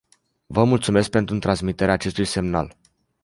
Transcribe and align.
Vă 0.47 0.63
mulțumesc 0.63 1.09
pentru 1.09 1.39
transmiterea 1.39 1.93
acestui 1.93 2.25
semnal. 2.25 2.77